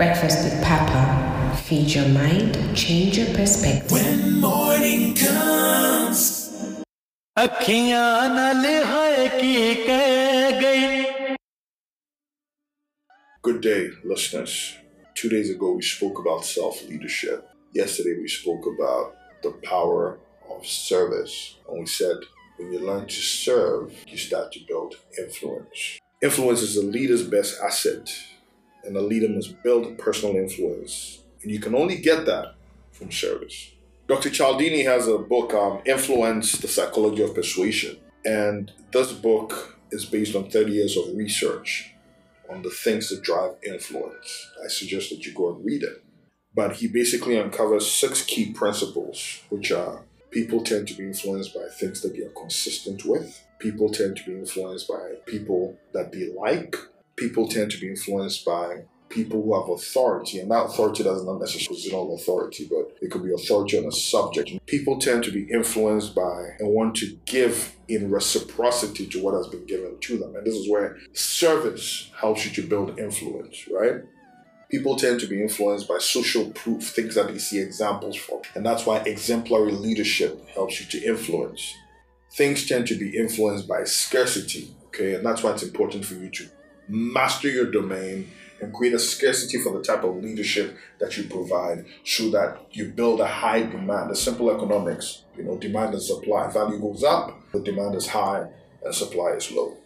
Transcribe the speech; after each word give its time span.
Breakfast 0.00 0.44
with 0.44 0.62
Papa. 0.62 1.56
Feed 1.64 1.94
your 1.94 2.06
mind, 2.08 2.52
change 2.76 3.16
your 3.16 3.32
perspective. 3.34 3.90
When 3.90 4.40
morning 4.42 5.14
comes. 5.14 6.52
अखियां 7.38 8.28
न 8.34 8.60
लिहाए 8.62 9.28
की 9.40 9.74
कह 9.86 10.60
गई 10.60 11.36
Good 13.42 13.62
day, 13.62 13.88
listeners. 14.04 14.74
Two 15.14 15.30
days 15.30 15.48
ago, 15.48 15.72
we 15.72 15.82
spoke 15.82 16.18
about 16.18 16.44
self 16.44 16.82
leadership. 16.90 17.48
Yesterday, 17.72 18.18
we 18.20 18.28
spoke 18.28 18.66
about 18.66 19.14
the 19.42 19.52
power 19.64 20.18
of 20.50 20.66
service. 20.66 21.56
And 21.68 21.80
we 21.80 21.86
said, 21.86 22.16
when 22.58 22.70
you 22.70 22.80
learn 22.80 23.06
to 23.06 23.22
serve, 23.32 23.92
you 24.06 24.18
start 24.18 24.52
to 24.52 24.60
build 24.68 24.96
influence. 25.18 26.00
Influence 26.22 26.60
is 26.60 26.76
a 26.76 26.84
leader's 26.84 27.26
best 27.26 27.60
asset, 27.62 28.10
and 28.83 28.95
a 28.95 29.01
leader 29.01 29.29
must 29.29 29.61
build 29.63 29.97
personal 29.97 30.35
influence. 30.35 31.19
And 31.43 31.51
you 31.51 31.59
can 31.59 31.75
only 31.75 31.97
get 31.97 32.25
that 32.25 32.55
from 32.91 33.11
service. 33.11 33.71
Dr. 34.07 34.29
Cialdini 34.29 34.83
has 34.83 35.07
a 35.07 35.17
book, 35.17 35.53
um, 35.53 35.81
Influence 35.85 36.53
the 36.53 36.67
Psychology 36.67 37.23
of 37.23 37.33
Persuasion. 37.33 37.97
And 38.25 38.71
this 38.91 39.11
book 39.13 39.77
is 39.91 40.05
based 40.05 40.35
on 40.35 40.49
30 40.49 40.71
years 40.71 40.97
of 40.97 41.15
research 41.15 41.93
on 42.49 42.61
the 42.61 42.69
things 42.69 43.09
that 43.09 43.23
drive 43.23 43.51
influence. 43.65 44.51
I 44.63 44.67
suggest 44.67 45.09
that 45.09 45.25
you 45.25 45.33
go 45.33 45.55
and 45.55 45.65
read 45.65 45.83
it. 45.83 46.03
But 46.53 46.77
he 46.77 46.87
basically 46.87 47.39
uncovers 47.39 47.89
six 47.89 48.23
key 48.23 48.51
principles, 48.51 49.41
which 49.49 49.71
are 49.71 50.03
people 50.31 50.63
tend 50.63 50.87
to 50.89 50.93
be 50.93 51.03
influenced 51.03 51.53
by 51.53 51.67
things 51.71 52.01
that 52.01 52.15
they 52.15 52.23
are 52.23 52.31
consistent 52.31 53.05
with. 53.05 53.41
People 53.59 53.89
tend 53.89 54.17
to 54.17 54.25
be 54.25 54.33
influenced 54.33 54.87
by 54.87 55.13
people 55.25 55.77
that 55.93 56.11
they 56.11 56.31
like. 56.33 56.75
People 57.21 57.47
tend 57.47 57.69
to 57.69 57.79
be 57.79 57.87
influenced 57.87 58.43
by 58.43 58.85
people 59.09 59.43
who 59.43 59.53
have 59.53 59.69
authority, 59.69 60.39
and 60.39 60.49
that 60.49 60.65
authority 60.65 61.03
does 61.03 61.23
not 61.23 61.39
necessarily 61.39 61.79
positional 61.79 62.19
authority, 62.19 62.67
but 62.67 62.97
it 62.99 63.11
could 63.11 63.23
be 63.23 63.31
authority 63.31 63.77
on 63.77 63.85
a 63.85 63.91
subject. 63.91 64.49
People 64.65 64.97
tend 64.97 65.23
to 65.25 65.31
be 65.31 65.43
influenced 65.43 66.15
by 66.15 66.55
and 66.57 66.69
want 66.69 66.95
to 66.95 67.15
give 67.25 67.75
in 67.87 68.09
reciprocity 68.09 69.05
to 69.05 69.21
what 69.21 69.35
has 69.35 69.45
been 69.45 69.63
given 69.67 69.99
to 69.99 70.17
them. 70.17 70.35
And 70.35 70.47
this 70.47 70.55
is 70.55 70.67
where 70.67 70.97
service 71.13 72.09
helps 72.19 72.43
you 72.43 72.51
to 72.59 72.67
build 72.67 72.97
influence, 72.97 73.67
right? 73.71 74.01
People 74.71 74.95
tend 74.95 75.19
to 75.19 75.27
be 75.27 75.43
influenced 75.43 75.87
by 75.87 75.99
social 75.99 76.49
proof, 76.49 76.81
things 76.89 77.13
that 77.13 77.27
they 77.27 77.37
see 77.37 77.59
examples 77.59 78.15
from. 78.15 78.41
And 78.55 78.65
that's 78.65 78.87
why 78.87 78.97
exemplary 79.01 79.73
leadership 79.73 80.49
helps 80.49 80.79
you 80.79 80.87
to 80.87 81.07
influence. 81.07 81.71
Things 82.31 82.67
tend 82.67 82.87
to 82.87 82.95
be 82.95 83.15
influenced 83.15 83.67
by 83.67 83.83
scarcity, 83.83 84.73
okay? 84.87 85.13
And 85.13 85.23
that's 85.23 85.43
why 85.43 85.51
it's 85.51 85.61
important 85.61 86.03
for 86.03 86.15
you 86.15 86.31
to 86.31 86.49
master 86.91 87.49
your 87.49 87.71
domain 87.71 88.29
and 88.59 88.73
create 88.73 88.93
a 88.93 88.99
scarcity 88.99 89.57
for 89.57 89.73
the 89.73 89.83
type 89.83 90.03
of 90.03 90.17
leadership 90.17 90.77
that 90.99 91.17
you 91.17 91.23
provide 91.23 91.85
so 92.05 92.29
that 92.29 92.59
you 92.71 92.89
build 92.89 93.19
a 93.19 93.25
high 93.25 93.63
demand. 93.63 94.11
The 94.11 94.15
simple 94.15 94.55
economics, 94.55 95.23
you 95.35 95.43
know, 95.43 95.57
demand 95.57 95.93
and 95.93 96.03
supply. 96.03 96.51
Value 96.51 96.79
goes 96.79 97.03
up, 97.03 97.41
the 97.51 97.59
demand 97.59 97.95
is 97.95 98.07
high, 98.07 98.47
and 98.83 98.93
supply 98.93 99.31
is 99.31 99.51
low. 99.51 99.77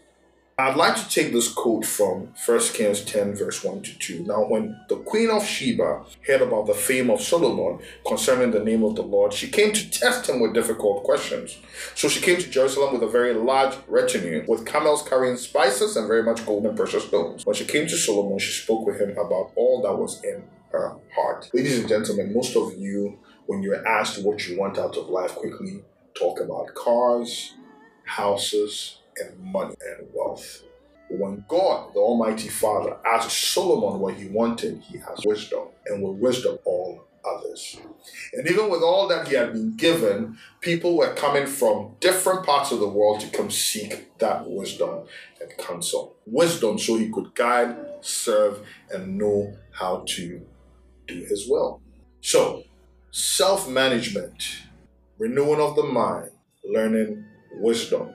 I'd 0.58 0.78
like 0.78 0.96
to 0.96 1.10
take 1.10 1.34
this 1.34 1.52
quote 1.52 1.86
from 1.86 2.30
1 2.46 2.60
Kings 2.72 3.02
10, 3.02 3.36
verse 3.36 3.62
1 3.62 3.82
to 3.82 4.00
2. 4.00 4.24
Now, 4.24 4.46
when 4.46 4.80
the 4.88 4.96
queen 4.96 5.30
of 5.30 5.44
Sheba 5.44 6.06
heard 6.26 6.42
about 6.42 6.68
the 6.68 6.74
fame 6.74 7.10
of 7.10 7.20
Solomon 7.20 7.86
concerning 8.08 8.52
the 8.52 8.64
name 8.64 8.82
of 8.82 8.96
the 8.96 9.02
Lord, 9.02 9.34
she 9.34 9.50
came 9.50 9.74
to 9.74 9.90
test 9.90 10.30
him 10.30 10.40
with 10.40 10.54
difficult 10.54 11.04
questions. 11.04 11.58
So 11.94 12.08
she 12.08 12.22
came 12.22 12.38
to 12.38 12.50
Jerusalem 12.50 12.94
with 12.94 13.04
a 13.04 13.12
very 13.12 13.34
large 13.34 13.76
retinue, 13.90 14.46
with 14.48 14.66
camels 14.66 15.04
carrying 15.04 15.36
spices 15.36 15.98
and 15.98 16.08
very 16.08 16.24
much 16.24 16.46
gold 16.46 16.66
and 16.66 16.78
precious 16.78 17.04
stones. 17.04 17.46
When 17.46 17.56
she 17.56 17.66
came 17.66 17.88
to 17.88 17.98
Solomon, 17.98 18.40
she 18.40 18.54
spoke 18.54 18.88
with 18.88 19.02
him 19.02 19.12
about 19.12 19.52
all 19.58 19.82
that 19.82 19.98
was 19.98 20.24
in 20.24 20.42
her 20.72 20.96
heart. 21.14 21.50
Ladies 21.54 21.80
and 21.80 21.90
gentlemen, 21.90 22.34
most 22.34 22.56
of 22.56 22.78
you, 22.78 23.20
when 23.48 23.62
you're 23.62 23.86
asked 23.86 24.24
what 24.24 24.48
you 24.48 24.58
want 24.58 24.78
out 24.78 24.96
of 24.96 25.10
life, 25.10 25.36
quickly 25.36 25.84
talk 26.14 26.40
about 26.40 26.74
cars, 26.76 27.56
houses, 28.06 29.00
and 29.18 29.40
money 29.40 29.76
and 29.82 30.08
wealth. 30.14 30.64
When 31.10 31.46
God, 31.48 31.94
the 31.94 32.00
Almighty 32.00 32.50
Father, 32.50 32.98
asked 33.06 33.32
Solomon 33.32 34.00
what 34.00 34.16
he 34.16 34.28
wanted, 34.28 34.82
he 34.82 34.98
has 34.98 35.24
wisdom, 35.26 35.68
and 35.86 36.02
with 36.02 36.18
wisdom, 36.18 36.58
all 36.66 37.06
others. 37.24 37.78
And 38.34 38.48
even 38.48 38.70
with 38.70 38.82
all 38.82 39.08
that 39.08 39.28
he 39.28 39.36
had 39.36 39.54
been 39.54 39.76
given, 39.76 40.38
people 40.62 40.98
were 40.98 41.14
coming 41.14 41.46
from 41.46 41.96
different 42.00 42.46
parts 42.46 42.72
of 42.72 42.80
the 42.80 42.88
world 42.88 43.20
to 43.22 43.28
come 43.30 43.52
seek 43.52 44.18
that 44.20 44.50
wisdom 44.50 45.06
and 45.42 45.58
counsel. 45.58 46.16
Wisdom 46.26 46.80
so 46.80 46.98
he 46.98 47.10
could 47.10 47.34
guide, 47.36 47.76
serve, 48.02 48.60
and 48.92 49.18
know 49.18 49.56
how 49.72 50.04
to 50.08 50.42
do 51.08 51.26
his 51.26 51.48
will. 51.48 51.82
So, 52.22 52.64
self 53.12 53.70
management, 53.70 54.64
renewing 55.18 55.62
of 55.62 55.76
the 55.76 55.84
mind, 55.84 56.32
learning 56.64 57.26
wisdom, 57.54 58.14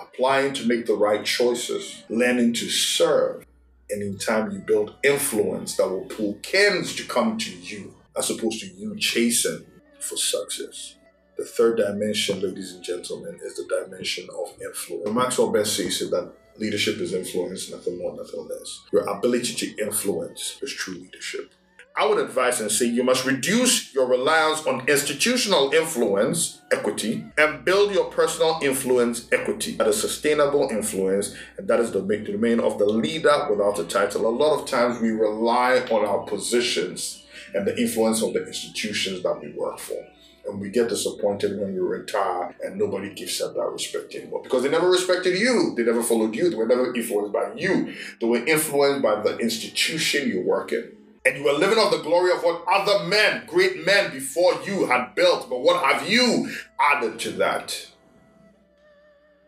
applying 0.00 0.54
to 0.54 0.66
make 0.66 0.86
the 0.86 0.94
right 0.94 1.24
choices, 1.24 2.02
learning 2.08 2.54
to 2.54 2.68
serve, 2.68 3.44
and 3.90 4.02
in 4.02 4.18
time 4.18 4.50
you 4.50 4.58
build 4.58 4.96
influence 5.02 5.76
that 5.76 5.88
will 5.88 6.06
pull 6.06 6.34
kins 6.42 6.94
to 6.96 7.04
come 7.04 7.38
to 7.38 7.50
you 7.50 7.94
as 8.16 8.30
opposed 8.30 8.60
to 8.60 8.66
you 8.68 8.96
chasing 8.96 9.64
for 10.00 10.16
success. 10.16 10.96
The 11.36 11.44
third 11.44 11.78
dimension, 11.78 12.40
ladies 12.40 12.74
and 12.74 12.84
gentlemen, 12.84 13.40
is 13.42 13.56
the 13.56 13.64
dimension 13.64 14.28
of 14.38 14.54
influence. 14.62 15.10
Maxwell 15.10 15.50
Best 15.50 15.76
says 15.76 15.98
that 16.10 16.32
leadership 16.56 16.98
is 16.98 17.12
influence, 17.12 17.70
nothing 17.70 17.98
more, 17.98 18.14
nothing 18.16 18.46
less. 18.48 18.82
Your 18.92 19.02
ability 19.08 19.54
to 19.54 19.82
influence 19.82 20.58
is 20.62 20.72
true 20.72 20.94
leadership. 20.94 21.52
I 21.96 22.06
would 22.06 22.18
advise 22.18 22.60
and 22.60 22.72
say 22.72 22.86
you 22.86 23.04
must 23.04 23.24
reduce 23.24 23.94
your 23.94 24.08
reliance 24.08 24.66
on 24.66 24.88
institutional 24.88 25.72
influence, 25.72 26.60
equity, 26.72 27.24
and 27.38 27.64
build 27.64 27.94
your 27.94 28.06
personal 28.06 28.58
influence, 28.62 29.28
equity. 29.30 29.76
That 29.76 29.86
is 29.86 29.98
a 29.98 30.08
sustainable 30.08 30.70
influence, 30.70 31.36
and 31.56 31.68
that 31.68 31.78
is 31.78 31.92
the 31.92 32.00
domain 32.00 32.58
of 32.58 32.78
the 32.78 32.84
leader 32.84 33.46
without 33.48 33.78
a 33.78 33.84
title. 33.84 34.26
A 34.26 34.28
lot 34.28 34.60
of 34.60 34.68
times 34.68 35.00
we 35.00 35.10
rely 35.10 35.86
on 35.88 36.04
our 36.04 36.26
positions 36.26 37.24
and 37.54 37.64
the 37.64 37.80
influence 37.80 38.24
of 38.24 38.32
the 38.32 38.44
institutions 38.44 39.22
that 39.22 39.40
we 39.40 39.52
work 39.52 39.78
for. 39.78 40.04
And 40.48 40.60
we 40.60 40.70
get 40.70 40.88
disappointed 40.88 41.60
when 41.60 41.74
we 41.74 41.78
retire 41.78 42.56
and 42.64 42.76
nobody 42.76 43.14
gives 43.14 43.40
us 43.40 43.54
that 43.54 43.70
respect 43.70 44.14
anymore. 44.16 44.42
Because 44.42 44.64
they 44.64 44.68
never 44.68 44.90
respected 44.90 45.38
you. 45.38 45.74
They 45.76 45.84
never 45.84 46.02
followed 46.02 46.34
you. 46.34 46.50
They 46.50 46.56
were 46.56 46.66
never 46.66 46.94
influenced 46.94 47.32
by 47.32 47.52
you. 47.54 47.94
They 48.20 48.26
were 48.26 48.44
influenced 48.44 49.00
by 49.00 49.22
the 49.22 49.38
institution 49.38 50.28
you 50.28 50.42
work 50.42 50.72
in 50.72 50.90
and 51.24 51.38
you 51.38 51.44
were 51.44 51.52
living 51.52 51.78
off 51.78 51.90
the 51.90 52.02
glory 52.02 52.32
of 52.32 52.42
what 52.42 52.64
other 52.70 53.04
men, 53.04 53.44
great 53.46 53.84
men 53.84 54.10
before 54.10 54.60
you 54.66 54.86
had 54.86 55.14
built. 55.14 55.48
But 55.48 55.60
what 55.60 55.84
have 55.84 56.08
you 56.08 56.50
added 56.78 57.18
to 57.20 57.30
that? 57.32 57.88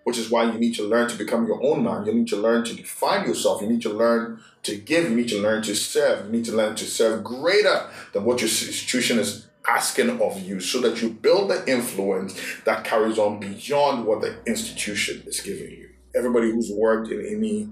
Which 0.05 0.19
is 0.19 0.31
why 0.31 0.45
you 0.45 0.59
need 0.59 0.75
to 0.77 0.85
learn 0.85 1.09
to 1.09 1.19
become 1.19 1.47
your 1.47 1.63
own 1.63 1.83
man. 1.83 2.07
You 2.07 2.15
need 2.15 2.29
to 2.29 2.37
learn 2.37 2.65
to 2.65 2.75
define 2.75 3.27
yourself. 3.27 3.61
You 3.61 3.69
need 3.69 3.83
to 3.83 3.91
learn 3.93 4.41
to 4.63 4.77
give. 4.77 5.11
You 5.11 5.17
need 5.17 5.29
to 5.29 5.43
learn 5.43 5.63
to 5.65 5.75
serve. 5.75 6.27
You 6.27 6.33
need 6.33 6.45
to 6.47 6.57
learn 6.57 6.77
to 6.77 6.85
serve 6.85 7.25
greater 7.25 7.91
than 8.13 8.25
what 8.25 8.41
your 8.41 8.49
institution 8.49 9.19
is 9.19 9.47
asking 9.69 10.23
of 10.23 10.41
you 10.41 10.61
so 10.61 10.81
that 10.81 11.03
you 11.03 11.11
build 11.11 11.51
the 11.51 11.69
influence 11.71 12.41
that 12.65 12.85
carries 12.85 13.19
on 13.19 13.41
beyond 13.41 14.07
what 14.07 14.21
the 14.21 14.39
institution 14.47 15.23
is 15.27 15.41
giving 15.41 15.71
you. 15.71 15.91
Everybody 16.15 16.53
who's 16.53 16.71
worked 16.71 17.11
in 17.11 17.27
any 17.27 17.69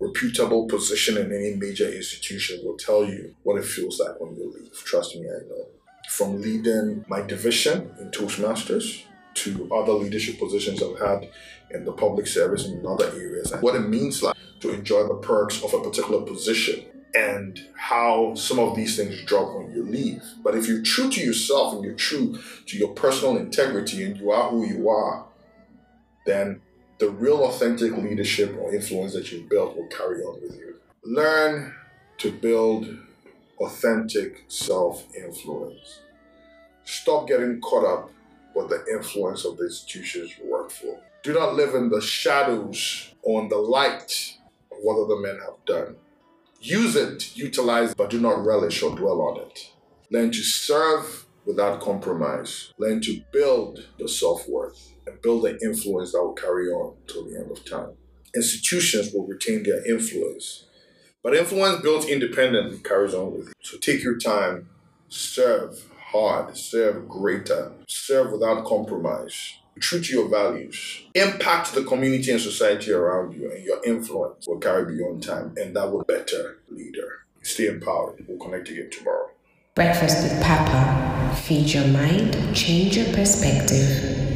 reputable 0.00 0.66
position 0.66 1.18
in 1.18 1.32
any 1.32 1.54
major 1.54 1.88
institution 1.90 2.60
will 2.64 2.76
tell 2.76 3.04
you 3.04 3.34
what 3.42 3.58
it 3.58 3.64
feels 3.64 4.00
like 4.00 4.18
when 4.20 4.34
you 4.34 4.52
leave. 4.52 4.72
Trust 4.84 5.14
me, 5.16 5.26
I 5.26 5.46
know. 5.48 5.66
From 6.08 6.40
leading 6.40 7.04
my 7.08 7.20
division 7.20 7.94
in 8.00 8.10
Toastmasters 8.10 9.04
to 9.34 9.68
other 9.72 9.92
leadership 9.92 10.38
positions 10.38 10.82
I've 10.82 10.98
had 10.98 11.30
in 11.70 11.84
the 11.84 11.92
public 11.92 12.26
service 12.26 12.66
and 12.66 12.80
in 12.80 12.86
other 12.86 13.06
areas, 13.06 13.52
what 13.60 13.76
it 13.76 13.88
means 13.88 14.22
like 14.22 14.36
to 14.60 14.72
enjoy 14.72 15.06
the 15.06 15.14
perks 15.14 15.62
of 15.62 15.72
a 15.72 15.80
particular 15.80 16.22
position 16.22 16.84
and 17.14 17.60
how 17.76 18.34
some 18.34 18.58
of 18.58 18.76
these 18.76 18.96
things 18.96 19.22
drop 19.24 19.56
when 19.56 19.70
you 19.72 19.82
leave. 19.84 20.22
But 20.42 20.54
if 20.54 20.68
you're 20.68 20.82
true 20.82 21.10
to 21.10 21.20
yourself 21.20 21.74
and 21.74 21.84
you're 21.84 21.94
true 21.94 22.38
to 22.66 22.76
your 22.76 22.90
personal 22.90 23.36
integrity 23.36 24.04
and 24.04 24.16
you 24.16 24.30
are 24.30 24.50
who 24.50 24.66
you 24.66 24.88
are, 24.88 25.26
then 26.26 26.60
the 27.00 27.10
real 27.10 27.44
authentic 27.44 27.96
leadership 27.96 28.54
or 28.60 28.74
influence 28.74 29.14
that 29.14 29.32
you 29.32 29.46
built 29.48 29.74
will 29.74 29.86
carry 29.86 30.22
on 30.22 30.40
with 30.42 30.54
you. 30.56 30.76
Learn 31.02 31.74
to 32.18 32.30
build 32.30 32.94
authentic 33.58 34.44
self 34.48 35.06
influence. 35.16 36.00
Stop 36.84 37.26
getting 37.26 37.60
caught 37.60 37.86
up 37.86 38.10
with 38.54 38.68
the 38.68 38.84
influence 38.92 39.46
of 39.46 39.56
the 39.56 39.64
institutions 39.64 40.32
you 40.38 40.50
work 40.50 40.70
for. 40.70 41.00
Do 41.22 41.32
not 41.32 41.54
live 41.54 41.74
in 41.74 41.88
the 41.88 42.02
shadows 42.02 43.14
or 43.22 43.42
in 43.42 43.48
the 43.48 43.56
light 43.56 44.36
of 44.70 44.78
what 44.82 45.02
other 45.02 45.20
men 45.20 45.38
have 45.40 45.64
done. 45.66 45.96
Use 46.60 46.96
it, 46.96 47.34
utilize 47.36 47.94
but 47.94 48.10
do 48.10 48.20
not 48.20 48.44
relish 48.44 48.82
or 48.82 48.94
dwell 48.94 49.22
on 49.22 49.40
it. 49.40 49.70
Learn 50.10 50.30
to 50.32 50.42
serve 50.42 51.24
without 51.46 51.80
compromise. 51.80 52.72
Learn 52.78 53.00
to 53.02 53.22
build 53.32 53.86
your 53.98 54.08
self 54.08 54.48
worth 54.48 54.92
and 55.06 55.20
build 55.22 55.44
an 55.46 55.58
influence 55.62 56.12
that 56.12 56.22
will 56.22 56.34
carry 56.34 56.68
on 56.68 56.94
till 57.06 57.24
the 57.24 57.38
end 57.38 57.50
of 57.50 57.64
time. 57.64 57.90
Institutions 58.34 59.12
will 59.12 59.26
retain 59.26 59.62
their 59.64 59.84
influence, 59.90 60.66
But 61.22 61.36
influence 61.36 61.82
built 61.82 62.08
independently 62.08 62.78
carries 62.78 63.14
on 63.14 63.32
with 63.32 63.48
you. 63.48 63.52
So 63.62 63.76
take 63.78 64.02
your 64.02 64.18
time, 64.18 64.68
serve 65.08 65.84
hard, 66.12 66.56
serve 66.56 67.08
greater, 67.08 67.72
serve 67.88 68.32
without 68.32 68.64
compromise. 68.64 69.56
True 69.78 70.00
to 70.00 70.12
your 70.12 70.28
values, 70.28 71.04
impact 71.14 71.74
the 71.74 71.82
community 71.84 72.30
and 72.32 72.40
society 72.40 72.92
around 72.92 73.32
you, 73.34 73.50
and 73.50 73.64
your 73.64 73.82
influence 73.84 74.46
will 74.46 74.58
carry 74.58 74.94
beyond 74.94 75.22
time, 75.22 75.54
and 75.56 75.74
that 75.74 75.90
will 75.90 76.04
better 76.04 76.58
leader. 76.68 77.20
Stay 77.42 77.66
empowered. 77.68 78.24
We'll 78.28 78.38
connect 78.38 78.68
again 78.68 78.90
tomorrow. 78.90 79.30
Breakfast 79.80 80.22
with 80.24 80.42
Papa. 80.42 81.34
Feed 81.36 81.72
your 81.72 81.86
mind, 81.86 82.54
change 82.54 82.98
your 82.98 83.06
perspective. 83.14 84.29